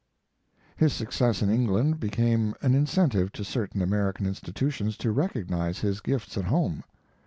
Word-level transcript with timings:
His 0.75 0.93
success 0.93 1.43
in 1.43 1.51
England 1.51 1.99
became 1.99 2.55
an 2.63 2.73
incentive 2.73 3.31
to 3.33 3.43
certain 3.43 3.83
American 3.83 4.25
institutions 4.25 4.97
to 4.97 5.11
recognize 5.11 5.77
his 5.77 6.01
gifts 6.01 6.35
at 6.39 6.45
home. 6.45 6.83